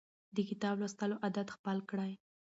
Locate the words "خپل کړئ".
1.55-2.11